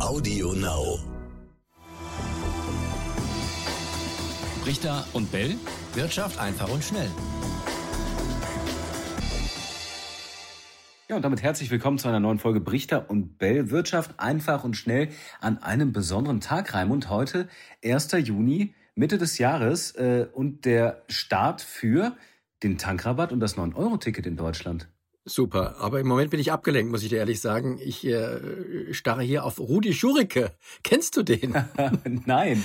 Audio 0.00 0.52
Now. 0.52 1.00
Richter 4.64 5.04
und 5.12 5.32
Bell. 5.32 5.56
Wirtschaft 5.94 6.38
einfach 6.38 6.70
und 6.70 6.84
schnell. 6.84 7.10
Ja, 11.08 11.16
und 11.16 11.22
damit 11.22 11.42
herzlich 11.42 11.72
willkommen 11.72 11.98
zu 11.98 12.06
einer 12.06 12.20
neuen 12.20 12.38
Folge 12.38 12.60
Brichter 12.60 13.10
und 13.10 13.38
Bell. 13.38 13.70
Wirtschaft 13.70 14.20
einfach 14.20 14.62
und 14.62 14.76
schnell 14.76 15.08
an 15.40 15.58
einem 15.58 15.92
besonderen 15.92 16.40
Tag, 16.40 16.74
Raimund. 16.74 17.10
Heute, 17.10 17.48
1. 17.84 18.12
Juni, 18.22 18.74
Mitte 18.94 19.18
des 19.18 19.38
Jahres 19.38 19.96
äh, 19.96 20.28
und 20.32 20.64
der 20.64 21.02
Start 21.08 21.60
für 21.60 22.16
den 22.62 22.78
Tankrabatt 22.78 23.32
und 23.32 23.40
das 23.40 23.56
9-Euro-Ticket 23.56 24.26
in 24.26 24.36
Deutschland. 24.36 24.88
Super, 25.28 25.76
aber 25.78 26.00
im 26.00 26.08
Moment 26.08 26.30
bin 26.30 26.40
ich 26.40 26.50
abgelenkt, 26.50 26.90
muss 26.90 27.02
ich 27.02 27.10
dir 27.10 27.18
ehrlich 27.18 27.40
sagen. 27.40 27.78
Ich 27.82 28.06
äh, 28.06 28.94
starre 28.94 29.20
hier 29.22 29.44
auf 29.44 29.60
Rudi 29.60 29.92
Schurike. 29.92 30.52
Kennst 30.82 31.18
du 31.18 31.22
den? 31.22 31.50
nein, 32.26 32.64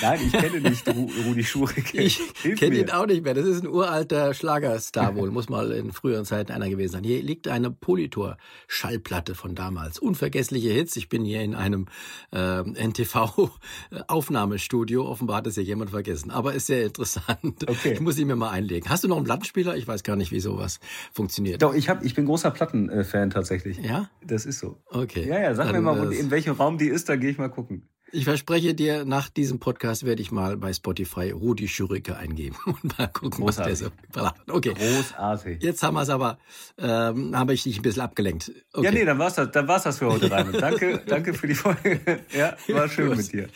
nein, 0.00 0.20
ich 0.24 0.32
kenne 0.32 0.60
nicht 0.60 0.88
Rudi 0.88 1.42
Schurike. 1.42 2.00
Ich 2.00 2.20
kenne 2.56 2.78
ihn 2.78 2.90
auch 2.90 3.06
nicht 3.06 3.24
mehr. 3.24 3.34
Das 3.34 3.46
ist 3.46 3.64
ein 3.64 3.68
uralter 3.68 4.32
Schlagerstar 4.32 5.16
wohl, 5.16 5.32
muss 5.32 5.48
mal 5.48 5.72
in 5.72 5.90
früheren 5.92 6.24
Zeiten 6.24 6.52
einer 6.52 6.68
gewesen 6.68 6.92
sein. 6.92 7.02
Hier 7.02 7.20
liegt 7.20 7.48
eine 7.48 7.72
Politor-Schallplatte 7.72 9.34
von 9.34 9.56
damals. 9.56 9.98
Unvergessliche 9.98 10.70
Hits. 10.70 10.94
Ich 10.96 11.08
bin 11.08 11.24
hier 11.24 11.42
in 11.42 11.56
einem 11.56 11.86
äh, 12.32 12.62
NTV-Aufnahmestudio. 12.62 15.04
Offenbar 15.04 15.38
hat 15.38 15.48
es 15.48 15.56
ja 15.56 15.62
jemand 15.62 15.90
vergessen. 15.90 16.30
Aber 16.30 16.54
ist 16.54 16.66
sehr 16.66 16.86
interessant. 16.86 17.68
Okay. 17.68 17.94
Ich 17.94 18.00
muss 18.00 18.16
ihn 18.18 18.28
mir 18.28 18.36
mal 18.36 18.50
einlegen. 18.50 18.88
Hast 18.88 19.02
du 19.02 19.08
noch 19.08 19.16
einen 19.16 19.24
Plattenspieler? 19.24 19.76
Ich 19.76 19.88
weiß 19.88 20.04
gar 20.04 20.14
nicht, 20.14 20.30
wie 20.30 20.40
sowas 20.40 20.78
funktioniert. 21.12 21.60
Doch, 21.62 21.74
ich 21.74 21.88
habe 21.88 22.03
ich 22.04 22.14
bin 22.14 22.26
großer 22.26 22.50
Plattenfan 22.50 23.30
tatsächlich. 23.30 23.78
Ja? 23.78 24.10
Das 24.22 24.46
ist 24.46 24.58
so. 24.58 24.82
Okay. 24.86 25.26
Ja, 25.28 25.40
ja, 25.40 25.54
sag 25.54 25.66
dann, 25.66 25.76
mir 25.76 25.82
mal, 25.82 26.12
in 26.12 26.30
welchem 26.30 26.54
Raum 26.54 26.78
die 26.78 26.88
ist, 26.88 27.08
dann 27.08 27.20
gehe 27.20 27.30
ich 27.30 27.38
mal 27.38 27.48
gucken. 27.48 27.88
Ich 28.14 28.26
verspreche 28.26 28.74
dir, 28.74 29.04
nach 29.04 29.28
diesem 29.28 29.58
Podcast 29.58 30.06
werde 30.06 30.22
ich 30.22 30.30
mal 30.30 30.56
bei 30.56 30.72
Spotify 30.72 31.32
Rudi 31.32 31.66
Schürike 31.66 32.16
eingeben 32.16 32.54
und 32.66 32.96
mal 32.96 33.08
gucken, 33.08 33.40
Großartig. 33.44 33.72
was 33.72 33.90
der 34.14 34.32
so 34.46 34.52
Okay. 34.54 34.72
Großartig. 34.72 35.60
Jetzt 35.60 35.82
haben 35.82 35.94
wir 35.94 36.02
es 36.02 36.10
aber, 36.10 36.38
ähm, 36.78 37.36
habe 37.36 37.54
ich 37.54 37.64
dich 37.64 37.80
ein 37.80 37.82
bisschen 37.82 38.02
abgelenkt. 38.02 38.52
Okay. 38.72 38.84
Ja, 38.84 38.92
nee, 38.92 39.04
dann 39.04 39.18
war's 39.18 39.34
das, 39.34 39.50
dann 39.50 39.66
war's 39.66 39.82
das 39.82 39.98
für 39.98 40.06
heute, 40.06 40.30
rein. 40.30 40.46
danke, 40.52 41.02
danke 41.08 41.34
für 41.34 41.48
die 41.48 41.56
Folge. 41.56 42.00
Ja, 42.32 42.56
war 42.68 42.88
schön 42.88 43.16
mit 43.16 43.32
dir. 43.32 43.48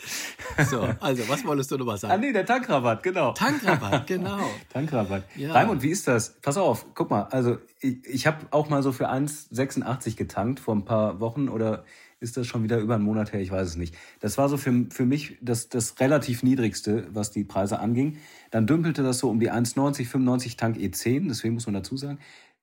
So, 0.69 0.81
also, 0.99 1.29
was 1.29 1.45
wolltest 1.45 1.71
du 1.71 1.77
noch 1.77 1.85
mal 1.85 1.97
sagen? 1.97 2.13
Ah, 2.13 2.17
nee, 2.17 2.33
der 2.33 2.45
Tankrabatt, 2.45 3.01
genau. 3.01 3.31
Tankrabatt, 3.31 4.07
genau. 4.07 4.39
Tankrabatt. 4.73 5.23
Ja. 5.37 5.53
Raimund, 5.53 5.83
wie 5.83 5.91
ist 5.91 6.05
das? 6.05 6.35
Pass 6.41 6.57
auf, 6.57 6.85
guck 6.95 7.09
mal, 7.09 7.23
also 7.31 7.59
ich, 7.79 8.05
ich 8.05 8.27
habe 8.27 8.45
auch 8.51 8.67
mal 8.67 8.83
so 8.83 8.91
für 8.91 9.09
1,86 9.09 10.17
getankt 10.17 10.59
vor 10.59 10.75
ein 10.75 10.83
paar 10.83 11.21
Wochen 11.21 11.47
oder 11.47 11.85
ist 12.19 12.37
das 12.37 12.47
schon 12.47 12.63
wieder 12.63 12.79
über 12.79 12.95
einen 12.95 13.03
Monat 13.03 13.33
her, 13.33 13.41
ich 13.41 13.51
weiß 13.51 13.67
es 13.67 13.75
nicht. 13.75 13.95
Das 14.19 14.37
war 14.37 14.49
so 14.49 14.57
für, 14.57 14.87
für 14.89 15.05
mich 15.05 15.37
das, 15.41 15.69
das 15.69 15.99
relativ 15.99 16.43
niedrigste, 16.43 17.07
was 17.11 17.31
die 17.31 17.43
Preise 17.43 17.79
anging. 17.79 18.17
Dann 18.51 18.67
dümpelte 18.67 19.03
das 19.03 19.19
so 19.19 19.29
um 19.29 19.39
die 19.39 19.51
1,90, 19.51 20.05
95 20.05 20.57
Tank 20.57 20.77
E10, 20.77 21.27
deswegen 21.27 21.53
muss 21.53 21.65
man 21.65 21.75
dazu 21.75 21.97
sagen. 21.97 22.19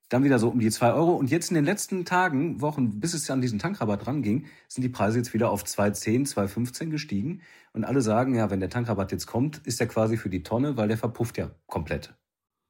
Dann 0.09 0.23
wieder 0.23 0.39
so 0.39 0.51
um 0.51 0.61
die 0.61 0.71
2 0.71 0.93
Euro. 0.93 1.15
Und 1.17 1.31
jetzt 1.31 1.51
in 1.51 1.57
den 1.57 1.65
letzten 1.65 2.05
Tagen, 2.05 2.61
Wochen, 2.61 3.01
bis 3.01 3.13
es 3.13 3.29
an 3.29 3.41
diesen 3.41 3.59
Tankrabatt 3.59 4.07
ranging, 4.07 4.45
sind 4.69 4.83
die 4.83 4.89
Preise 4.89 5.19
jetzt 5.19 5.35
wieder 5.35 5.51
auf 5.51 5.65
2,10, 5.65 6.33
2,15 6.33 6.91
gestiegen. 6.91 7.41
Und 7.73 7.85
alle 7.85 8.03
sagen, 8.03 8.35
ja, 8.35 8.51
wenn 8.51 8.61
der 8.61 8.71
Tankrabatt 8.71 9.11
jetzt 9.11 9.27
kommt, 9.27 9.59
ist 9.67 9.81
der 9.81 9.89
quasi 9.89 10.17
für 10.17 10.31
die 10.31 10.45
Tonne, 10.45 10.77
weil 10.77 10.89
der 10.89 10.99
verpufft 10.99 11.39
ja 11.39 11.51
komplett. 11.67 12.15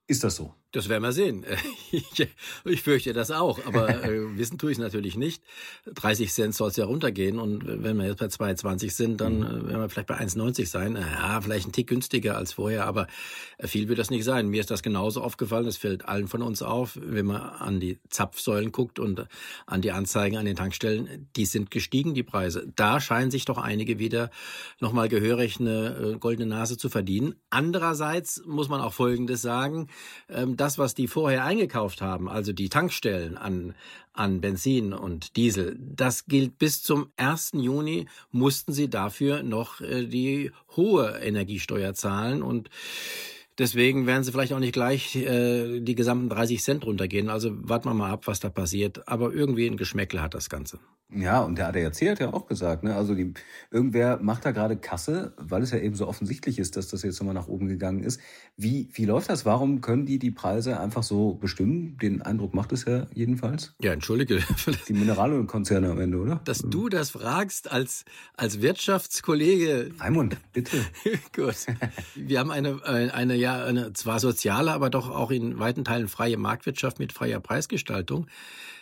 Ist 0.07 0.23
das 0.23 0.35
so? 0.35 0.55
Das 0.73 0.89
werden 0.89 1.03
wir 1.03 1.13
sehen. 1.13 1.45
Ich, 1.89 2.27
ich 2.65 2.81
fürchte 2.81 3.13
das 3.13 3.31
auch, 3.31 3.65
aber 3.65 3.87
äh, 4.03 4.37
wissen 4.37 4.57
tue 4.57 4.71
ich 4.71 4.77
es 4.77 4.83
natürlich 4.83 5.15
nicht. 5.15 5.41
30 5.85 6.33
Cent 6.33 6.53
soll 6.53 6.67
es 6.67 6.75
ja 6.75 6.83
runtergehen 6.83 7.39
und 7.39 7.63
wenn 7.65 7.95
wir 7.95 8.05
jetzt 8.07 8.37
bei 8.39 8.51
2,20 8.51 8.91
sind, 8.91 9.21
dann 9.21 9.37
mhm. 9.37 9.45
äh, 9.45 9.69
werden 9.69 9.81
wir 9.81 9.89
vielleicht 9.89 10.09
bei 10.09 10.19
1,90 10.19 10.65
sein. 10.65 10.97
Ja, 10.97 11.39
vielleicht 11.39 11.65
ein 11.65 11.71
Tick 11.71 11.87
günstiger 11.87 12.35
als 12.35 12.53
vorher, 12.53 12.85
aber 12.85 13.07
äh, 13.57 13.67
viel 13.67 13.87
wird 13.87 13.99
das 13.99 14.09
nicht 14.09 14.25
sein. 14.25 14.49
Mir 14.49 14.59
ist 14.59 14.69
das 14.69 14.83
genauso 14.83 15.21
aufgefallen, 15.21 15.65
das 15.65 15.77
fällt 15.77 16.05
allen 16.09 16.27
von 16.27 16.41
uns 16.41 16.61
auf, 16.61 16.99
wenn 17.01 17.25
man 17.25 17.41
an 17.41 17.79
die 17.79 17.99
Zapfsäulen 18.09 18.73
guckt 18.73 18.99
und 18.99 19.25
an 19.65 19.81
die 19.81 19.93
Anzeigen 19.93 20.35
an 20.35 20.45
den 20.45 20.57
Tankstellen, 20.57 21.29
die 21.37 21.45
sind 21.45 21.71
gestiegen, 21.71 22.15
die 22.15 22.23
Preise. 22.23 22.67
Da 22.75 22.99
scheinen 22.99 23.31
sich 23.31 23.45
doch 23.45 23.57
einige 23.57 23.97
wieder 23.97 24.29
nochmal 24.81 25.07
gehörig 25.07 25.61
eine 25.61 26.15
äh, 26.15 26.17
goldene 26.17 26.47
Nase 26.47 26.75
zu 26.75 26.89
verdienen. 26.89 27.35
Andererseits 27.49 28.43
muss 28.45 28.67
man 28.67 28.81
auch 28.81 28.93
Folgendes 28.93 29.41
sagen, 29.41 29.87
ähm, 30.27 30.56
das, 30.57 30.77
was 30.77 30.93
die 30.93 31.07
vorher 31.07 31.43
eingekauft 31.43 32.01
haben, 32.01 32.29
also 32.29 32.53
die 32.53 32.69
Tankstellen 32.69 33.37
an, 33.37 33.75
an 34.13 34.41
Benzin 34.41 34.93
und 34.93 35.35
Diesel, 35.35 35.77
das 35.79 36.25
gilt 36.25 36.57
bis 36.57 36.81
zum 36.83 37.11
1. 37.17 37.51
Juni, 37.53 38.07
mussten 38.31 38.73
sie 38.73 38.89
dafür 38.89 39.43
noch 39.43 39.81
äh, 39.81 40.05
die 40.05 40.51
hohe 40.75 41.19
Energiesteuer 41.21 41.93
zahlen 41.93 42.41
und 42.41 42.69
Deswegen 43.57 44.05
werden 44.05 44.23
sie 44.23 44.31
vielleicht 44.31 44.53
auch 44.53 44.59
nicht 44.59 44.73
gleich 44.73 45.15
äh, 45.15 45.79
die 45.79 45.95
gesamten 45.95 46.29
30 46.29 46.61
Cent 46.61 46.85
runtergehen. 46.85 47.29
Also 47.29 47.51
warten 47.67 47.89
wir 47.89 47.93
mal 47.93 48.11
ab, 48.11 48.27
was 48.27 48.39
da 48.39 48.49
passiert. 48.49 49.07
Aber 49.07 49.33
irgendwie 49.33 49.67
ein 49.67 49.77
Geschmäckle 49.77 50.21
hat 50.21 50.33
das 50.33 50.49
Ganze. 50.49 50.79
Ja, 51.09 51.41
und 51.41 51.57
der 51.57 51.69
ADAC 51.69 52.09
hat 52.09 52.19
ja 52.19 52.33
auch 52.33 52.47
gesagt, 52.47 52.83
ne, 52.83 52.93
also 52.93 53.15
die, 53.15 53.33
irgendwer 53.71 54.19
macht 54.21 54.43
da 54.43 54.51
gerade 54.51 54.75
Kasse, 54.75 55.33
weil 55.37 55.63
es 55.63 55.71
ja 55.71 55.77
eben 55.79 55.95
so 55.95 56.05
offensichtlich 56.05 56.59
ist, 56.59 56.75
dass 56.75 56.89
das 56.89 57.01
jetzt 57.01 57.19
nochmal 57.19 57.33
nach 57.33 57.47
oben 57.47 57.69
gegangen 57.69 58.03
ist. 58.03 58.19
Wie, 58.57 58.89
wie 58.91 59.05
läuft 59.05 59.29
das? 59.29 59.45
Warum 59.45 59.79
können 59.79 60.05
die 60.05 60.19
die 60.19 60.31
Preise 60.31 60.77
einfach 60.81 61.03
so 61.03 61.35
bestimmen? 61.35 61.97
Den 62.01 62.21
Eindruck 62.23 62.53
macht 62.53 62.73
es 62.73 62.83
ja 62.83 63.07
jedenfalls. 63.13 63.73
Ja, 63.79 63.93
entschuldige. 63.93 64.43
Die 64.87 64.93
Mineralölkonzerne 64.93 65.89
am 65.89 65.99
Ende, 65.99 66.17
oder? 66.17 66.41
Dass 66.43 66.59
du 66.59 66.89
das 66.89 67.11
fragst 67.11 67.71
als, 67.71 68.03
als 68.35 68.61
Wirtschaftskollege. 68.61 69.91
Raimund, 69.99 70.37
bitte. 70.51 70.77
Gut. 71.35 71.55
Wir 72.15 72.39
haben 72.39 72.51
eine, 72.51 72.81
äh, 72.85 73.09
eine, 73.11 73.35
ja, 73.47 73.63
eine 73.63 73.93
zwar 73.93 74.19
soziale, 74.19 74.73
aber 74.73 74.89
doch 74.89 75.09
auch 75.09 75.31
in 75.31 75.57
weiten 75.57 75.85
Teilen 75.85 76.09
freie 76.09 76.35
Marktwirtschaft 76.35 76.99
mit 76.99 77.13
freier 77.13 77.39
Preisgestaltung. 77.39 78.27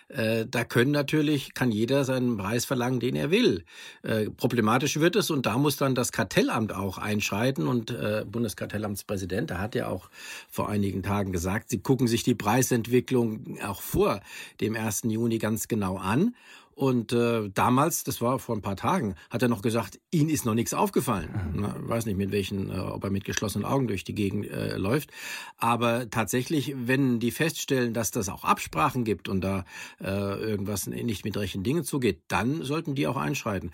Äh, 0.07 0.45
da 0.49 0.63
können 0.63 0.89
natürlich, 0.89 1.53
kann 1.53 1.71
jeder 1.71 2.03
seinen 2.03 2.37
Preis 2.37 2.65
verlangen, 2.65 2.99
den 2.99 3.15
er 3.15 3.29
will. 3.29 3.63
Äh, 4.01 4.31
problematisch 4.31 4.99
wird 4.99 5.15
es 5.15 5.29
und 5.29 5.45
da 5.45 5.59
muss 5.59 5.77
dann 5.77 5.93
das 5.93 6.11
Kartellamt 6.11 6.73
auch 6.73 6.97
einschreiten 6.97 7.67
und 7.67 7.91
äh, 7.91 8.25
Bundeskartellamtspräsident, 8.27 9.51
der 9.51 9.59
hat 9.59 9.75
ja 9.75 9.87
auch 9.87 10.09
vor 10.49 10.67
einigen 10.67 11.03
Tagen 11.03 11.31
gesagt, 11.31 11.69
sie 11.69 11.79
gucken 11.79 12.07
sich 12.07 12.23
die 12.23 12.35
Preisentwicklung 12.35 13.59
auch 13.63 13.81
vor 13.81 14.21
dem 14.61 14.75
1. 14.75 15.03
Juni 15.05 15.37
ganz 15.37 15.67
genau 15.67 15.97
an 15.97 16.35
und 16.75 17.13
äh, 17.13 17.49
damals, 17.53 18.03
das 18.03 18.19
war 18.19 18.37
vor 18.37 18.53
ein 18.53 18.61
paar 18.61 18.75
Tagen, 18.75 19.15
hat 19.29 19.41
er 19.41 19.47
noch 19.47 19.61
gesagt, 19.61 20.01
ihm 20.11 20.27
ist 20.27 20.45
noch 20.45 20.53
nichts 20.53 20.73
aufgefallen. 20.73 21.53
Mhm. 21.53 21.61
Na, 21.61 21.75
weiß 21.79 22.05
nicht, 22.05 22.17
mit 22.17 22.31
welchen, 22.31 22.69
äh, 22.69 22.77
ob 22.77 23.05
er 23.05 23.11
mit 23.11 23.23
geschlossenen 23.23 23.65
Augen 23.65 23.87
durch 23.87 24.03
die 24.03 24.13
Gegend 24.13 24.49
äh, 24.51 24.75
läuft. 24.75 25.11
Aber 25.55 26.09
tatsächlich, 26.09 26.75
wenn 26.75 27.21
die 27.21 27.31
feststellen, 27.31 27.93
dass 27.93 28.11
das 28.11 28.27
auch 28.27 28.43
Absprachen 28.43 29.05
gibt 29.05 29.29
und 29.29 29.39
da 29.39 29.63
äh, 30.01 30.05
irgendwas 30.05 30.85
nicht 30.87 31.23
mit 31.23 31.37
rechten 31.37 31.63
Dingen 31.63 31.85
zugeht, 31.85 32.23
dann 32.27 32.61
sollten 32.61 32.93
die 32.93 33.07
auch 33.07 33.17
einschreiten. 33.17 33.71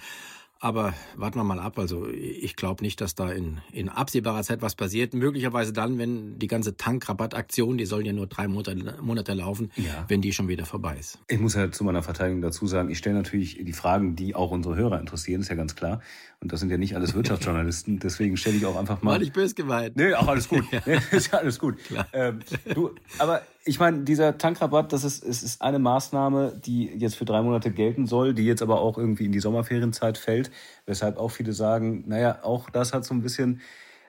Aber 0.64 0.94
warten 1.16 1.40
wir 1.40 1.44
mal 1.44 1.60
ab. 1.60 1.80
Also 1.80 2.08
ich 2.08 2.56
glaube 2.56 2.84
nicht, 2.84 3.02
dass 3.02 3.16
da 3.16 3.32
in, 3.32 3.62
in 3.74 3.90
absehbarer 3.90 4.44
Zeit 4.44 4.62
was 4.62 4.76
passiert. 4.76 5.16
Möglicherweise 5.16 5.74
dann, 5.74 5.98
wenn 5.98 6.38
die 6.38 6.46
ganze 6.46 6.78
Tankrabattaktion, 6.78 7.80
die 7.80 7.86
sollen 7.86 8.06
ja 8.06 8.14
nur 8.14 8.28
drei 8.28 8.48
Monate, 8.48 8.76
Monate 9.02 9.34
laufen, 9.34 9.72
ja. 9.76 10.06
wenn 10.08 10.22
die 10.22 10.32
schon 10.32 10.48
wieder 10.48 10.68
vorbei 10.68 10.98
ist. 11.00 11.18
Ich 11.28 11.40
muss 11.40 11.56
ja 11.56 11.72
zu 11.72 11.84
meiner 11.84 12.04
Verteidigung 12.04 12.44
dazu 12.44 12.68
sagen, 12.68 12.92
ich 12.92 13.00
stelle 13.00 13.16
natürlich 13.16 13.58
die 13.60 13.74
Fragen, 13.74 14.16
die 14.16 14.36
auch 14.36 14.52
unsere 14.52 14.76
Hörer 14.76 15.00
interessieren, 15.00 15.42
ist 15.42 15.50
ja 15.50 15.56
ganz 15.56 15.76
klar. 15.76 16.00
Und 16.42 16.54
das 16.54 16.60
sind 16.60 16.70
ja 16.70 16.78
nicht 16.78 16.96
alles 16.96 17.16
Wirtschaftsjournalisten. 17.16 17.98
Deswegen 18.04 18.38
stelle 18.38 18.58
ich 18.58 18.66
auch 18.68 18.76
einfach 18.76 19.02
mal. 19.02 19.14
War 19.14 19.20
nicht 19.20 19.34
böse 19.34 19.56
gemeint. 19.56 19.96
Nee, 19.96 20.14
auch 20.14 20.28
alles 20.28 20.48
gut. 20.48 20.66
ja. 20.72 20.82
Nee, 20.86 21.00
ist 21.12 21.32
ja 21.32 21.40
alles 21.40 21.58
gut. 21.58 21.78
Ähm, 22.14 22.40
du, 22.74 22.92
aber 23.20 23.42
ich 23.64 23.80
meine, 23.80 24.04
dieser 24.04 24.38
Tankrabatt, 24.38 24.92
das 24.92 25.04
ist, 25.04 25.24
es 25.24 25.44
ist 25.44 25.62
eine 25.62 25.80
Maßnahme, 25.80 26.60
die 26.66 26.86
jetzt 26.86 27.16
für 27.16 27.26
drei 27.26 27.42
Monate 27.42 27.72
gelten 27.72 28.08
soll, 28.08 28.34
die 28.34 28.46
jetzt 28.46 28.62
aber 28.62 28.82
auch 28.82 28.98
irgendwie 28.98 29.26
in 29.26 29.32
die 29.32 29.40
Sommerferienzeit 29.40 30.18
fällt, 30.18 30.52
weshalb 30.86 31.18
auch 31.18 31.30
viele 31.30 31.54
sagen, 31.54 32.04
naja, 32.08 32.40
auch 32.44 32.70
das 32.70 32.94
hat 32.94 33.06
so 33.06 33.14
ein 33.14 33.22
bisschen 33.22 33.62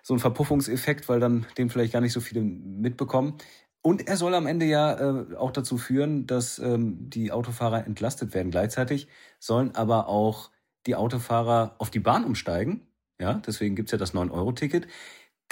so 0.03 0.15
einen 0.15 0.21
Verpuffungseffekt, 0.21 1.09
weil 1.09 1.21
dann 1.21 1.47
dem 1.59 1.71
vielleicht 1.71 1.93
gar 1.93 2.01
nicht 2.01 2.13
so 2.13 2.21
viele 2.21 2.41
mitbekommen. 2.41 3.35
Und 3.83 4.07
er 4.09 4.17
soll 4.17 4.35
am 4.35 4.47
Ende 4.47 4.67
ja 4.67 4.95
äh, 4.95 5.37
auch 5.37 5.51
dazu 5.51 5.77
führen, 5.77 6.27
dass 6.27 6.59
ähm, 6.59 7.11
die 7.11 7.33
Autofahrer 7.33 7.85
entlastet 7.87 8.33
werden. 8.33 8.51
Gleichzeitig 8.51 9.09
sollen 9.39 9.75
aber 9.75 10.09
auch 10.09 10.51
die 10.87 10.95
Autofahrer 10.95 11.75
auf 11.79 11.91
die 11.91 12.01
Bahn 12.01 12.25
umsteigen. 12.25 12.87
Ja, 13.21 13.35
deswegen 13.35 13.77
gibt's 13.77 13.93
ja 13.93 13.99
das 13.99 14.15
9-Euro-Ticket. 14.15 14.87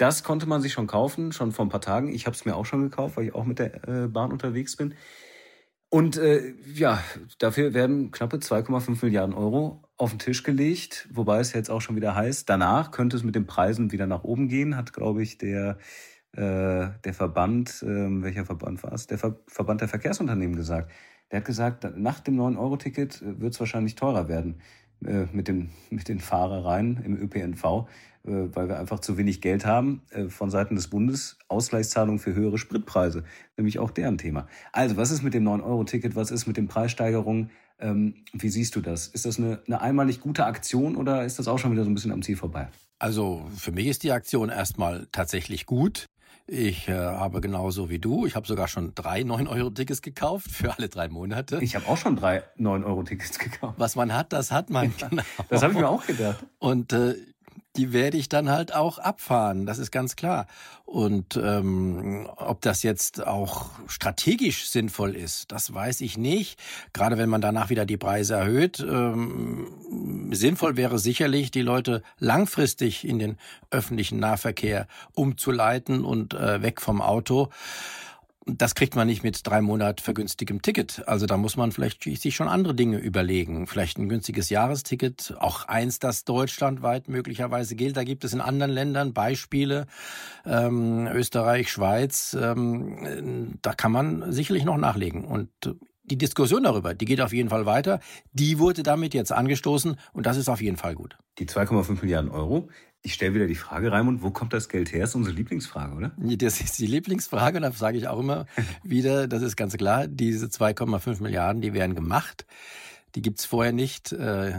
Das 0.01 0.23
konnte 0.23 0.47
man 0.47 0.63
sich 0.63 0.73
schon 0.73 0.87
kaufen, 0.87 1.31
schon 1.31 1.51
vor 1.51 1.63
ein 1.63 1.69
paar 1.69 1.79
Tagen. 1.79 2.11
Ich 2.11 2.25
habe 2.25 2.35
es 2.35 2.43
mir 2.43 2.55
auch 2.55 2.65
schon 2.65 2.81
gekauft, 2.81 3.17
weil 3.17 3.25
ich 3.25 3.35
auch 3.35 3.45
mit 3.45 3.59
der 3.59 3.87
äh, 3.87 4.07
Bahn 4.07 4.31
unterwegs 4.31 4.75
bin. 4.75 4.95
Und 5.89 6.17
äh, 6.17 6.55
ja, 6.73 7.03
dafür 7.37 7.75
werden 7.75 8.09
knappe 8.09 8.37
2,5 8.37 9.05
Milliarden 9.05 9.35
Euro 9.35 9.83
auf 9.97 10.09
den 10.09 10.17
Tisch 10.17 10.41
gelegt, 10.41 11.07
wobei 11.11 11.39
es 11.39 11.53
jetzt 11.53 11.69
auch 11.69 11.81
schon 11.81 11.95
wieder 11.95 12.15
heißt, 12.15 12.49
danach 12.49 12.89
könnte 12.89 13.15
es 13.15 13.23
mit 13.23 13.35
den 13.35 13.45
Preisen 13.45 13.91
wieder 13.91 14.07
nach 14.07 14.23
oben 14.23 14.47
gehen, 14.47 14.75
hat, 14.75 14.91
glaube 14.91 15.21
ich, 15.21 15.37
der, 15.37 15.77
äh, 16.31 16.87
der 17.03 17.13
Verband, 17.13 17.83
äh, 17.83 18.23
welcher 18.23 18.45
Verband 18.45 18.81
war 18.81 18.93
es? 18.93 19.05
Der 19.05 19.19
Ver 19.19 19.37
Verband 19.45 19.81
der 19.81 19.87
Verkehrsunternehmen 19.87 20.55
gesagt. 20.55 20.91
Der 21.29 21.41
hat 21.41 21.45
gesagt, 21.45 21.87
nach 21.95 22.21
dem 22.21 22.39
9-Euro-Ticket 22.39 23.21
wird 23.39 23.53
es 23.53 23.59
wahrscheinlich 23.59 23.93
teurer 23.93 24.27
werden 24.27 24.61
äh, 25.05 25.25
mit, 25.31 25.47
dem, 25.47 25.69
mit 25.89 26.07
den 26.07 26.19
Fahrereien 26.19 27.01
im 27.03 27.15
ÖPNV, 27.17 27.63
äh, 27.63 28.31
weil 28.53 28.69
wir 28.69 28.79
einfach 28.79 28.99
zu 28.99 29.17
wenig 29.17 29.41
Geld 29.41 29.65
haben 29.65 30.01
äh, 30.11 30.27
von 30.29 30.49
Seiten 30.49 30.75
des 30.75 30.87
Bundes. 30.87 31.37
Ausgleichszahlung 31.47 32.19
für 32.19 32.35
höhere 32.35 32.57
Spritpreise, 32.57 33.23
nämlich 33.57 33.79
auch 33.79 33.91
deren 33.91 34.17
Thema. 34.17 34.47
Also, 34.71 34.97
was 34.97 35.11
ist 35.11 35.23
mit 35.23 35.33
dem 35.33 35.43
9-Euro-Ticket? 35.43 36.15
Was 36.15 36.31
ist 36.31 36.47
mit 36.47 36.57
den 36.57 36.67
Preissteigerungen? 36.67 37.49
Ähm, 37.79 38.23
wie 38.31 38.49
siehst 38.49 38.75
du 38.75 38.81
das? 38.81 39.07
Ist 39.07 39.25
das 39.25 39.39
eine, 39.39 39.59
eine 39.65 39.81
einmalig 39.81 40.19
gute 40.19 40.45
Aktion 40.45 40.95
oder 40.95 41.25
ist 41.25 41.39
das 41.39 41.47
auch 41.47 41.57
schon 41.57 41.71
wieder 41.71 41.83
so 41.83 41.89
ein 41.89 41.95
bisschen 41.95 42.11
am 42.11 42.21
Ziel 42.21 42.35
vorbei? 42.35 42.67
Also 42.99 43.43
für 43.57 43.71
mich 43.71 43.87
ist 43.87 44.03
die 44.03 44.11
Aktion 44.11 44.49
erstmal 44.49 45.07
tatsächlich 45.11 45.65
gut. 45.65 46.05
Ich 46.47 46.87
äh, 46.87 46.93
habe 46.93 47.39
genauso 47.39 47.89
wie 47.89 47.99
du, 47.99 48.25
ich 48.25 48.35
habe 48.35 48.47
sogar 48.47 48.67
schon 48.67 48.93
drei 48.95 49.21
9-Euro-Tickets 49.21 50.01
gekauft 50.01 50.49
für 50.51 50.75
alle 50.77 50.89
drei 50.89 51.07
Monate. 51.07 51.59
Ich 51.61 51.75
habe 51.75 51.87
auch 51.87 51.97
schon 51.97 52.15
drei 52.15 52.43
9-Euro-Tickets 52.59 53.39
gekauft. 53.39 53.75
Was 53.77 53.95
man 53.95 54.13
hat, 54.13 54.33
das 54.33 54.51
hat 54.51 54.69
man. 54.69 54.93
genau. 55.09 55.23
Das 55.49 55.61
habe 55.63 55.73
ich 55.73 55.79
mir 55.79 55.87
auch 55.87 56.05
gedacht. 56.05 56.45
Und 56.59 56.93
äh, 56.93 57.15
die 57.77 57.93
werde 57.93 58.17
ich 58.17 58.27
dann 58.27 58.49
halt 58.49 58.75
auch 58.75 58.97
abfahren, 58.97 59.65
das 59.65 59.77
ist 59.77 59.91
ganz 59.91 60.15
klar. 60.17 60.47
Und 60.85 61.39
ähm, 61.41 62.27
ob 62.35 62.61
das 62.61 62.83
jetzt 62.83 63.25
auch 63.25 63.69
strategisch 63.87 64.69
sinnvoll 64.69 65.15
ist, 65.15 65.53
das 65.53 65.73
weiß 65.73 66.01
ich 66.01 66.17
nicht. 66.17 66.59
Gerade 66.91 67.17
wenn 67.17 67.29
man 67.29 67.39
danach 67.39 67.69
wieder 67.69 67.85
die 67.85 67.95
Preise 67.95 68.35
erhöht. 68.35 68.81
Ähm, 68.81 69.67
sinnvoll 70.31 70.77
wäre 70.77 70.99
sicherlich, 70.99 71.51
die 71.51 71.61
Leute 71.61 72.03
langfristig 72.19 73.07
in 73.07 73.19
den 73.19 73.37
öffentlichen 73.69 74.19
Nahverkehr 74.19 74.87
umzuleiten 75.13 76.03
und 76.03 76.33
äh, 76.33 76.61
weg 76.61 76.81
vom 76.81 77.01
Auto 77.01 77.49
das 78.45 78.75
kriegt 78.75 78.95
man 78.95 79.07
nicht 79.07 79.23
mit 79.23 79.45
drei 79.45 79.61
Monat 79.61 80.01
vergünstigem 80.01 80.61
Ticket. 80.61 81.03
Also 81.07 81.25
da 81.25 81.37
muss 81.37 81.57
man 81.57 81.71
vielleicht 81.71 82.03
sich 82.03 82.35
schon 82.35 82.47
andere 82.47 82.73
Dinge 82.73 82.97
überlegen. 82.97 83.67
Vielleicht 83.67 83.97
ein 83.97 84.09
günstiges 84.09 84.49
Jahresticket, 84.49 85.35
auch 85.39 85.67
eins, 85.67 85.99
das 85.99 86.25
deutschlandweit 86.25 87.07
möglicherweise 87.07 87.75
gilt. 87.75 87.97
Da 87.97 88.03
gibt 88.03 88.23
es 88.23 88.33
in 88.33 88.41
anderen 88.41 88.71
Ländern 88.71 89.13
Beispiele, 89.13 89.85
ähm, 90.45 91.07
Österreich, 91.07 91.71
Schweiz. 91.71 92.35
Ähm, 92.39 93.59
da 93.61 93.73
kann 93.73 93.91
man 93.91 94.31
sicherlich 94.31 94.65
noch 94.65 94.77
nachlegen. 94.77 95.23
Und 95.25 95.49
die 96.11 96.17
Diskussion 96.17 96.63
darüber, 96.63 96.93
die 96.93 97.05
geht 97.05 97.21
auf 97.21 97.33
jeden 97.33 97.49
Fall 97.49 97.65
weiter. 97.65 97.99
Die 98.33 98.59
wurde 98.59 98.83
damit 98.83 99.13
jetzt 99.13 99.31
angestoßen 99.31 99.95
und 100.13 100.25
das 100.25 100.37
ist 100.37 100.49
auf 100.49 100.61
jeden 100.61 100.77
Fall 100.77 100.93
gut. 100.93 101.17
Die 101.39 101.45
2,5 101.45 102.01
Milliarden 102.01 102.29
Euro, 102.29 102.69
ich 103.01 103.13
stelle 103.13 103.33
wieder 103.33 103.47
die 103.47 103.55
Frage, 103.55 103.91
Raimund, 103.91 104.21
wo 104.21 104.29
kommt 104.29 104.53
das 104.53 104.67
Geld 104.69 104.91
her? 104.91 105.01
Das 105.01 105.11
ist 105.11 105.15
unsere 105.15 105.35
Lieblingsfrage, 105.35 105.95
oder? 105.95 106.11
Das 106.17 106.59
ist 106.59 106.77
die 106.77 106.85
Lieblingsfrage, 106.85 107.57
und 107.57 107.63
da 107.63 107.71
sage 107.71 107.97
ich 107.97 108.07
auch 108.07 108.19
immer 108.19 108.45
wieder, 108.83 109.27
das 109.27 109.41
ist 109.41 109.55
ganz 109.55 109.75
klar, 109.77 110.07
diese 110.07 110.47
2,5 110.47 111.23
Milliarden, 111.23 111.61
die 111.61 111.73
werden 111.73 111.95
gemacht. 111.95 112.45
Die 113.15 113.21
gibt's 113.21 113.45
vorher 113.45 113.73
nicht. 113.73 114.11
Äh, 114.11 114.53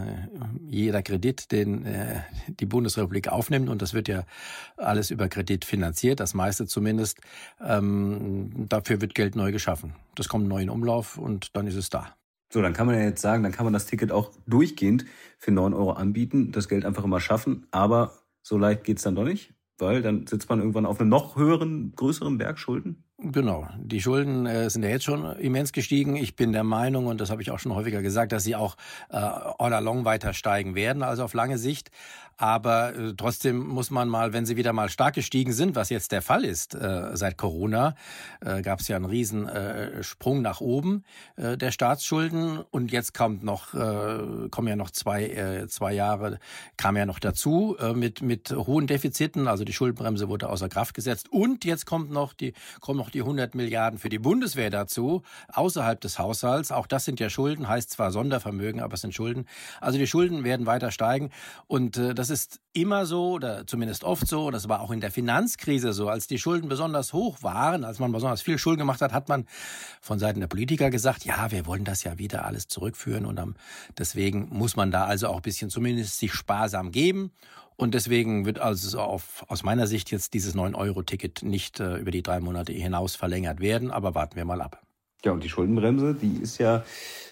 jeder 0.67 1.01
Kredit, 1.01 1.51
den 1.51 1.85
äh, 1.85 2.21
die 2.47 2.65
Bundesrepublik 2.65 3.29
aufnimmt, 3.29 3.69
und 3.69 3.81
das 3.81 3.93
wird 3.93 4.07
ja 4.07 4.25
alles 4.77 5.11
über 5.11 5.27
Kredit 5.27 5.65
finanziert, 5.65 6.19
das 6.19 6.33
meiste 6.33 6.67
zumindest, 6.67 7.19
ähm, 7.61 8.67
dafür 8.69 9.01
wird 9.01 9.15
Geld 9.15 9.35
neu 9.35 9.51
geschaffen. 9.51 9.95
Das 10.15 10.29
kommt 10.29 10.47
neu 10.47 10.61
in 10.61 10.69
Umlauf 10.69 11.17
und 11.17 11.55
dann 11.55 11.67
ist 11.67 11.75
es 11.75 11.89
da. 11.89 12.15
So, 12.51 12.61
dann 12.61 12.73
kann 12.73 12.85
man 12.85 12.95
ja 12.95 13.01
jetzt 13.01 13.21
sagen, 13.21 13.41
dann 13.41 13.51
kann 13.51 13.65
man 13.65 13.73
das 13.73 13.87
Ticket 13.87 14.11
auch 14.11 14.31
durchgehend 14.45 15.05
für 15.39 15.51
9 15.51 15.73
Euro 15.73 15.93
anbieten, 15.93 16.51
das 16.51 16.69
Geld 16.69 16.85
einfach 16.85 17.03
immer 17.03 17.19
schaffen, 17.19 17.65
aber 17.71 18.19
so 18.43 18.57
leicht 18.57 18.83
geht's 18.83 19.01
dann 19.01 19.15
doch 19.15 19.23
nicht, 19.23 19.53
weil 19.79 20.03
dann 20.03 20.27
sitzt 20.27 20.49
man 20.49 20.59
irgendwann 20.59 20.85
auf 20.85 20.99
einem 20.99 21.09
noch 21.09 21.35
höheren, 21.35 21.93
größeren 21.95 22.37
Berg 22.37 22.59
Schulden. 22.59 23.05
Genau. 23.25 23.67
Die 23.77 24.01
Schulden 24.01 24.45
äh, 24.45 24.69
sind 24.69 24.83
ja 24.83 24.89
jetzt 24.89 25.05
schon 25.05 25.23
immens 25.37 25.71
gestiegen. 25.71 26.17
Ich 26.17 26.35
bin 26.35 26.51
der 26.51 26.65
Meinung, 26.65 27.07
und 27.07 27.21
das 27.21 27.29
habe 27.29 27.41
ich 27.41 27.51
auch 27.51 27.59
schon 27.59 27.73
häufiger 27.73 28.01
gesagt, 28.01 28.33
dass 28.33 28.43
sie 28.43 28.53
auch 28.55 28.75
äh, 29.09 29.15
all 29.15 29.73
along 29.73 30.03
weiter 30.03 30.33
steigen 30.33 30.75
werden, 30.75 31.03
also 31.03 31.23
auf 31.23 31.33
lange 31.33 31.57
Sicht. 31.57 31.89
Aber 32.37 32.95
äh, 32.95 33.13
trotzdem 33.15 33.59
muss 33.59 33.91
man 33.91 34.09
mal, 34.09 34.33
wenn 34.33 34.45
sie 34.45 34.57
wieder 34.57 34.73
mal 34.73 34.89
stark 34.89 35.15
gestiegen 35.15 35.53
sind, 35.53 35.75
was 35.75 35.89
jetzt 35.89 36.11
der 36.11 36.21
Fall 36.21 36.43
ist 36.43 36.73
äh, 36.73 37.11
seit 37.13 37.37
Corona, 37.37 37.95
äh, 38.41 38.61
gab 38.61 38.79
es 38.79 38.87
ja 38.87 38.95
einen 38.95 39.05
riesen 39.05 39.47
äh, 39.47 40.03
Sprung 40.03 40.41
nach 40.41 40.59
oben 40.59 41.03
äh, 41.35 41.57
der 41.57 41.71
Staatsschulden 41.71 42.59
und 42.71 42.91
jetzt 42.91 43.13
kommt 43.13 43.43
noch 43.43 43.73
äh, 43.73 44.49
kommen 44.49 44.67
ja 44.67 44.75
noch 44.75 44.89
zwei 44.89 45.27
äh, 45.27 45.67
zwei 45.67 45.93
Jahre 45.93 46.39
kam 46.75 46.97
ja 46.97 47.05
noch 47.05 47.19
dazu 47.19 47.77
äh, 47.79 47.93
mit 47.93 48.21
mit 48.21 48.51
hohen 48.51 48.87
Defiziten, 48.87 49.47
also 49.47 49.63
die 49.63 49.73
Schuldenbremse 49.73 50.27
wurde 50.27 50.49
außer 50.49 50.69
Kraft 50.69 50.95
gesetzt 50.95 51.31
und 51.31 51.65
jetzt 51.65 51.85
kommt 51.85 52.11
noch 52.11 52.33
die 52.33 52.53
kommen 52.81 52.97
noch 52.97 53.12
die 53.13 53.21
100 53.21 53.55
Milliarden 53.55 53.99
für 53.99 54.09
die 54.09 54.19
Bundeswehr 54.19 54.69
dazu 54.69 55.21
außerhalb 55.51 56.01
des 56.01 56.19
Haushalts. 56.19 56.71
Auch 56.71 56.87
das 56.87 57.05
sind 57.05 57.19
ja 57.19 57.29
Schulden, 57.29 57.67
heißt 57.67 57.91
zwar 57.91 58.11
Sondervermögen, 58.11 58.81
aber 58.81 58.95
es 58.95 59.01
sind 59.01 59.13
Schulden. 59.13 59.45
Also 59.79 59.99
die 59.99 60.07
Schulden 60.07 60.43
werden 60.43 60.65
weiter 60.65 60.91
steigen 60.91 61.29
und 61.67 61.97
äh, 61.97 62.15
das 62.15 62.29
ist 62.29 62.59
immer 62.73 63.05
so 63.05 63.33
oder 63.33 63.67
zumindest 63.67 64.03
oft 64.03 64.27
so, 64.27 64.49
das 64.49 64.67
war 64.67 64.81
auch 64.81 64.91
in 64.91 64.99
der 64.99 65.11
Finanzkrise 65.11 65.93
so, 65.93 66.09
als 66.09 66.27
die 66.27 66.39
Schulden 66.39 66.69
besonders 66.69 67.13
hoch 67.13 67.43
waren, 67.43 67.83
als 67.83 67.99
man 67.99 68.11
besonders 68.11 68.41
viel 68.41 68.57
Schulden 68.57 68.79
gemacht 68.79 69.01
hat, 69.01 69.13
hat 69.13 69.29
man 69.29 69.45
von 70.01 70.17
Seiten 70.17 70.39
der 70.39 70.47
Politiker 70.47 70.89
gesagt, 70.89 71.25
ja, 71.25 71.51
wir 71.51 71.65
wollen 71.67 71.83
das 71.83 72.03
ja 72.03 72.17
wieder 72.17 72.45
alles 72.45 72.67
zurückführen 72.67 73.25
und 73.25 73.39
deswegen 73.97 74.49
muss 74.49 74.75
man 74.75 74.91
da 74.91 75.05
also 75.05 75.27
auch 75.27 75.37
ein 75.37 75.41
bisschen 75.41 75.69
zumindest 75.69 76.19
sich 76.19 76.33
sparsam 76.33 76.91
geben. 76.91 77.31
Und 77.75 77.95
deswegen 77.95 78.45
wird 78.45 78.59
also 78.59 79.01
auf, 79.01 79.43
aus 79.47 79.63
meiner 79.63 79.87
Sicht 79.87 80.11
jetzt 80.11 80.33
dieses 80.33 80.55
9-Euro-Ticket 80.55 81.41
nicht 81.41 81.79
äh, 81.79 81.97
über 81.97 82.11
die 82.11 82.21
drei 82.21 82.39
Monate 82.39 82.71
hinaus 82.71 83.02
verlängert 83.11 83.59
werden, 83.59 83.91
aber 83.91 84.15
warten 84.15 84.35
wir 84.35 84.45
mal 84.45 84.61
ab. 84.61 84.81
Ja, 85.23 85.31
und 85.31 85.43
die 85.43 85.49
Schuldenbremse, 85.49 86.13
die 86.13 86.41
ist 86.41 86.57
ja 86.57 86.83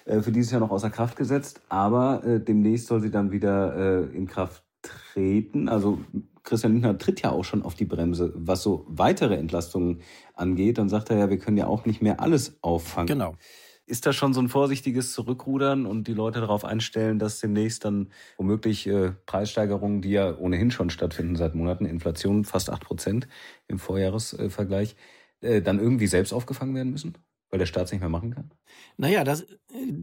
äh, 0.06 0.22
für 0.22 0.32
dieses 0.32 0.52
Jahr 0.52 0.62
noch 0.62 0.72
außer 0.72 0.90
Kraft 0.90 1.18
gesetzt, 1.18 1.62
aber 1.70 2.24
äh, 2.24 2.40
demnächst 2.40 2.88
soll 2.88 3.02
sie 3.02 3.12
dann 3.12 3.32
wieder 3.32 3.76
äh, 3.76 4.16
in 4.16 4.28
Kraft 4.28 4.64
treten. 4.82 5.68
Also 5.68 6.00
Christian 6.44 6.74
Lindner 6.74 6.98
tritt 6.98 7.22
ja 7.22 7.32
auch 7.32 7.44
schon 7.44 7.64
auf 7.64 7.76
die 7.76 7.86
Bremse, 7.86 8.34
was 8.36 8.64
so 8.64 8.86
weitere 8.88 9.36
Entlastungen 9.36 10.02
angeht. 10.34 10.78
Dann 10.78 10.90
sagt 10.90 11.10
er 11.10 11.18
ja, 11.18 11.30
wir 11.30 11.38
können 11.38 11.58
ja 11.58 11.68
auch 11.68 11.86
nicht 11.86 12.02
mehr 12.02 12.20
alles 12.20 12.58
auffangen. 12.62 13.08
Genau. 13.08 13.36
Ist 13.86 14.06
das 14.06 14.16
schon 14.16 14.34
so 14.34 14.42
ein 14.42 14.48
vorsichtiges 14.48 15.12
Zurückrudern 15.12 15.86
und 15.86 16.08
die 16.08 16.14
Leute 16.14 16.40
darauf 16.40 16.64
einstellen, 16.64 17.20
dass 17.20 17.40
demnächst 17.40 17.84
dann 17.84 18.10
womöglich 18.38 18.88
äh, 18.88 19.12
Preissteigerungen, 19.26 20.02
die 20.02 20.12
ja 20.12 20.38
ohnehin 20.38 20.72
schon 20.72 20.90
stattfinden 20.90 21.36
seit 21.36 21.56
Monaten, 21.56 21.86
Inflation 21.86 22.46
fast 22.46 22.70
acht 22.70 22.86
Prozent 22.86 23.28
im 23.68 23.80
Vorjahresvergleich, 23.80 24.92
äh, 24.92 24.96
dann 25.42 25.80
irgendwie 25.80 26.08
selbst 26.08 26.34
aufgefangen 26.34 26.76
werden 26.76 26.92
müssen? 26.92 27.18
weil 27.52 27.60
der 27.60 27.66
Staat 27.66 27.86
es 27.86 27.92
nicht 27.92 28.00
mehr 28.00 28.10
machen 28.10 28.34
kann? 28.34 28.50
Naja, 28.98 29.24
das, 29.26 29.46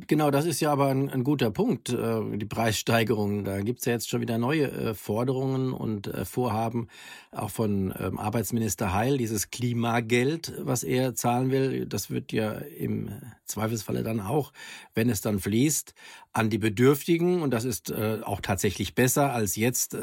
genau, 0.07 0.31
das 0.31 0.45
ist 0.45 0.61
ja 0.61 0.71
aber 0.71 0.89
ein, 0.89 1.09
ein 1.09 1.25
guter 1.25 1.51
Punkt, 1.51 1.89
äh, 1.89 2.37
die 2.37 2.47
Preissteigerung. 2.47 3.45
Da 3.45 3.63
gibt's 3.63 3.87
ja 3.87 3.93
jetzt 3.93 4.11
schon 4.11 4.21
wieder 4.21 4.37
neue 4.37 4.71
äh, 4.71 4.95
Forderungen 4.95 5.73
und 5.73 6.09
äh, 6.09 6.27
Vorhaben, 6.27 6.89
auch 7.33 7.51
von 7.51 7.95
ähm, 7.99 8.19
Arbeitsminister 8.19 8.93
Heil, 8.93 9.17
dieses 9.17 9.51
Klimageld, 9.51 10.53
was 10.59 10.85
er 10.85 11.15
zahlen 11.15 11.51
will. 11.51 11.87
Das 11.87 12.11
wird 12.11 12.33
ja 12.33 12.53
im 12.53 13.11
Zweifelsfalle 13.47 14.03
dann 14.03 14.21
auch, 14.21 14.53
wenn 14.95 15.09
es 15.09 15.23
dann 15.23 15.39
fließt, 15.39 15.95
an 16.39 16.51
die 16.51 16.59
Bedürftigen. 16.59 17.43
Und 17.43 17.51
das 17.51 17.65
ist 17.65 17.93
auch 17.93 18.41
tatsächlich 18.41 18.95
besser, 18.95 19.33
als 19.33 19.57
jetzt 19.57 19.97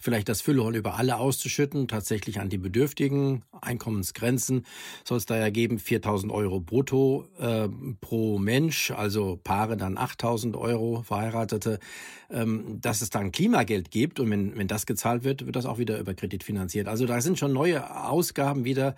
vielleicht 0.00 0.28
das 0.28 0.40
Füllhorn 0.40 0.74
über 0.74 0.96
alle 0.96 1.16
auszuschütten. 1.16 1.88
Tatsächlich 1.88 2.40
an 2.40 2.48
die 2.48 2.58
Bedürftigen. 2.58 3.42
Einkommensgrenzen 3.60 4.64
soll 5.04 5.18
es 5.18 5.26
da 5.26 5.36
ja 5.36 5.50
geben, 5.50 5.78
4000 5.78 6.32
Euro 6.32 6.60
brutto 6.60 7.26
äh, 7.38 7.68
pro 8.00 8.38
Mensch, 8.38 8.90
also 8.90 9.38
Paare 9.42 9.76
dann 9.76 9.98
8000 9.98 10.56
Euro, 10.56 11.02
Verheiratete, 11.02 11.78
ähm, 12.30 12.78
dass 12.80 13.02
es 13.02 13.10
dann 13.10 13.32
Klimageld 13.32 13.90
gibt 13.90 14.20
und 14.20 14.30
wenn, 14.30 14.56
wenn 14.56 14.68
das 14.68 14.86
gezahlt 14.86 15.24
wird, 15.24 15.46
wird 15.46 15.56
das 15.56 15.66
auch 15.66 15.78
wieder 15.78 15.98
über 15.98 16.14
Kredit 16.14 16.44
finanziert. 16.44 16.88
Also 16.88 17.06
da 17.06 17.20
sind 17.20 17.38
schon 17.38 17.52
neue 17.52 18.04
Ausgaben 18.04 18.64
wieder 18.64 18.94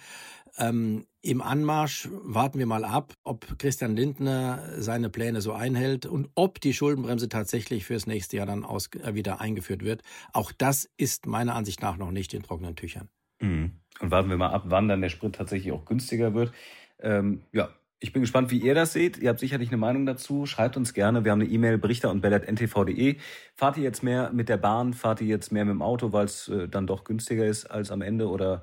ähm, 0.58 1.06
im 1.22 1.42
Anmarsch. 1.42 2.08
Warten 2.22 2.58
wir 2.58 2.66
mal 2.66 2.84
ab, 2.84 3.14
ob 3.24 3.58
Christian 3.58 3.96
Lindner 3.96 4.62
seine 4.78 5.10
Pläne 5.10 5.40
so 5.40 5.52
einhält 5.52 6.06
und 6.06 6.28
ob 6.34 6.60
die 6.60 6.72
Schuldenbremse 6.72 7.28
tatsächlich 7.28 7.84
fürs 7.84 8.06
nächste 8.06 8.36
Jahr 8.36 8.46
dann 8.46 8.64
aus, 8.64 8.90
äh, 9.02 9.14
wieder 9.14 9.40
eingeführt 9.40 9.84
wird. 9.84 10.02
Auch 10.32 10.52
das 10.52 10.88
ist 10.96 11.26
meiner 11.26 11.54
Ansicht 11.54 11.82
nach 11.82 11.96
noch 11.96 12.10
nicht 12.10 12.34
in 12.34 12.42
trockenen 12.42 12.76
Tüchern. 12.76 13.08
Mhm. 13.40 13.72
Und 14.00 14.10
warten 14.10 14.28
wir 14.28 14.36
mal 14.36 14.50
ab, 14.50 14.64
wann 14.66 14.88
dann 14.88 15.00
der 15.00 15.08
Sprit 15.08 15.34
tatsächlich 15.34 15.72
auch 15.72 15.84
günstiger 15.84 16.34
wird. 16.34 16.52
Ähm, 16.98 17.42
ja, 17.52 17.70
ich 17.98 18.12
bin 18.12 18.20
gespannt, 18.20 18.50
wie 18.50 18.58
ihr 18.58 18.74
das 18.74 18.92
seht. 18.92 19.16
Ihr 19.16 19.30
habt 19.30 19.40
sicherlich 19.40 19.70
eine 19.70 19.78
Meinung 19.78 20.04
dazu. 20.04 20.44
Schreibt 20.44 20.76
uns 20.76 20.92
gerne. 20.92 21.24
Wir 21.24 21.32
haben 21.32 21.40
eine 21.40 21.48
E-Mail, 21.48 21.78
berichter 21.78 22.10
und 22.10 22.22
ntv.de. 22.22 23.16
Fahrt 23.54 23.78
ihr 23.78 23.84
jetzt 23.84 24.02
mehr 24.02 24.30
mit 24.32 24.50
der 24.50 24.58
Bahn? 24.58 24.92
Fahrt 24.92 25.22
ihr 25.22 25.28
jetzt 25.28 25.50
mehr 25.50 25.64
mit 25.64 25.72
dem 25.72 25.80
Auto, 25.80 26.12
weil 26.12 26.26
es 26.26 26.48
äh, 26.48 26.68
dann 26.68 26.86
doch 26.86 27.04
günstiger 27.04 27.46
ist 27.46 27.64
als 27.64 27.90
am 27.90 28.02
Ende? 28.02 28.28
Oder 28.28 28.62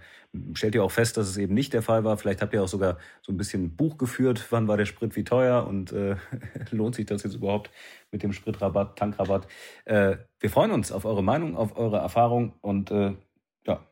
stellt 0.53 0.75
ihr 0.75 0.83
auch 0.83 0.91
fest, 0.91 1.17
dass 1.17 1.27
es 1.27 1.37
eben 1.37 1.55
nicht 1.55 1.73
der 1.73 1.81
Fall 1.81 2.03
war? 2.03 2.15
Vielleicht 2.17 2.43
habt 2.43 2.53
ihr 2.53 2.61
auch 2.61 2.67
sogar 2.67 2.99
so 3.23 3.31
ein 3.31 3.37
bisschen 3.37 3.75
Buch 3.75 3.97
geführt. 3.97 4.45
Wann 4.51 4.67
war 4.67 4.77
der 4.77 4.85
Sprit 4.85 5.15
wie 5.15 5.23
teuer? 5.23 5.65
Und 5.65 5.91
äh, 5.93 6.15
lohnt 6.69 6.93
sich 6.93 7.07
das 7.07 7.23
jetzt 7.23 7.33
überhaupt 7.35 7.71
mit 8.11 8.21
dem 8.21 8.33
Spritrabatt, 8.33 8.99
Tankrabatt? 8.99 9.47
Äh, 9.85 10.17
wir 10.39 10.49
freuen 10.51 10.71
uns 10.71 10.91
auf 10.91 11.05
eure 11.05 11.23
Meinung, 11.23 11.57
auf 11.57 11.75
eure 11.75 11.97
Erfahrung. 11.97 12.53
Und 12.61 12.91
äh, 12.91 13.15
ja, 13.65 13.87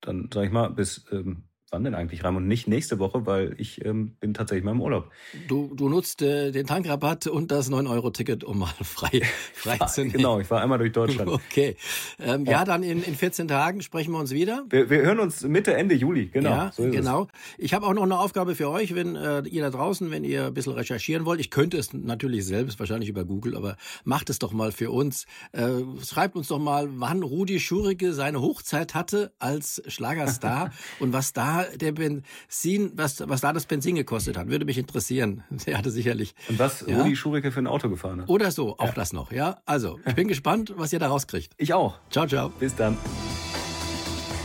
dann 0.00 0.30
sage 0.32 0.46
ich 0.46 0.52
mal, 0.52 0.70
bis... 0.70 1.04
Ähm, 1.12 1.45
Wann 1.70 1.82
denn 1.82 1.96
eigentlich, 1.96 2.22
Raimund? 2.22 2.46
Nicht 2.46 2.68
nächste 2.68 3.00
Woche, 3.00 3.26
weil 3.26 3.56
ich 3.58 3.84
ähm, 3.84 4.12
bin 4.20 4.34
tatsächlich 4.34 4.64
mal 4.64 4.70
im 4.70 4.80
Urlaub. 4.80 5.10
Du, 5.48 5.74
du 5.74 5.88
nutzt 5.88 6.22
äh, 6.22 6.52
den 6.52 6.64
Tankrabatt 6.64 7.26
und 7.26 7.50
das 7.50 7.72
9-Euro-Ticket, 7.72 8.44
um 8.44 8.60
mal 8.60 8.72
frei, 8.82 9.22
frei 9.52 9.78
zu 9.86 10.02
nehmen. 10.02 10.12
Genau, 10.12 10.38
ich 10.38 10.48
war 10.48 10.62
einmal 10.62 10.78
durch 10.78 10.92
Deutschland. 10.92 11.26
Okay. 11.46 11.76
Ähm, 12.18 12.44
ja. 12.44 12.52
ja. 12.52 12.64
dann 12.64 12.82
in, 12.82 13.02
in 13.02 13.14
14 13.14 13.48
Tagen 13.48 13.82
sprechen 13.82 14.12
wir 14.12 14.18
uns 14.18 14.30
wieder. 14.30 14.64
Wir, 14.68 14.90
wir 14.90 15.02
hören 15.02 15.20
uns 15.20 15.42
Mitte, 15.42 15.74
Ende 15.74 15.94
Juli, 15.94 16.26
genau. 16.26 16.50
Ja, 16.50 16.72
so 16.72 16.84
genau. 16.84 17.28
Ich 17.58 17.74
habe 17.74 17.86
auch 17.86 17.94
noch 17.94 18.02
eine 18.02 18.18
Aufgabe 18.18 18.54
für 18.54 18.68
euch, 18.68 18.94
wenn 18.94 19.16
äh, 19.16 19.42
ihr 19.42 19.62
da 19.62 19.70
draußen, 19.70 20.10
wenn 20.10 20.24
ihr 20.24 20.46
ein 20.46 20.54
bisschen 20.54 20.72
recherchieren 20.72 21.24
wollt. 21.24 21.40
Ich 21.40 21.50
könnte 21.50 21.78
es 21.78 21.92
natürlich 21.92 22.46
selbst, 22.46 22.78
wahrscheinlich 22.78 23.08
über 23.08 23.24
Google, 23.24 23.56
aber 23.56 23.76
macht 24.04 24.30
es 24.30 24.38
doch 24.38 24.52
mal 24.52 24.72
für 24.72 24.90
uns. 24.90 25.26
Äh, 25.52 25.68
schreibt 26.04 26.36
uns 26.36 26.48
doch 26.48 26.58
mal, 26.58 26.88
wann 26.92 27.22
Rudi 27.22 27.58
Schurige 27.58 28.12
seine 28.12 28.40
Hochzeit 28.40 28.94
hatte 28.94 29.32
als 29.38 29.82
Schlagerstar 29.86 30.70
und 31.00 31.12
was 31.12 31.32
da 31.64 31.76
der 31.76 31.92
Benzin, 31.92 32.92
was, 32.94 33.22
was 33.28 33.40
da 33.40 33.52
das 33.52 33.66
Benzin 33.66 33.94
gekostet 33.94 34.36
hat. 34.36 34.48
Würde 34.48 34.64
mich 34.64 34.78
interessieren. 34.78 35.42
Der 35.66 35.78
hatte 35.78 35.90
sicherlich. 35.90 36.34
Und 36.48 36.58
was 36.58 36.84
ja? 36.86 36.98
Rudi 36.98 37.16
Schurike 37.16 37.52
für 37.52 37.60
ein 37.60 37.66
Auto 37.66 37.88
gefahren 37.88 38.22
hat. 38.22 38.28
Oder 38.28 38.50
so, 38.50 38.78
auch 38.78 38.86
ja. 38.86 38.92
das 38.92 39.12
noch, 39.12 39.32
ja. 39.32 39.58
Also, 39.66 39.98
ich 40.06 40.14
bin 40.14 40.28
gespannt, 40.28 40.74
was 40.76 40.92
ihr 40.92 40.98
da 40.98 41.08
rauskriegt. 41.08 41.52
Ich 41.56 41.72
auch. 41.74 41.98
Ciao, 42.10 42.26
ciao. 42.26 42.50
Bis 42.50 42.74
dann. 42.74 42.96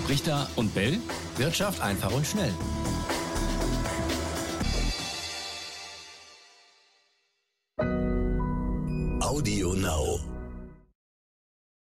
Richter 0.09 0.49
und 0.55 0.73
Bell. 0.73 0.97
Wirtschaft 1.37 1.81
einfach 1.81 2.11
und 2.11 2.25
schnell. 2.25 2.53